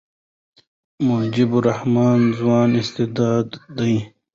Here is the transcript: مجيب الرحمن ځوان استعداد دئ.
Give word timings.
مجيب 1.07 1.51
الرحمن 1.59 2.19
ځوان 2.39 2.69
استعداد 2.81 3.47
دئ. 3.77 3.97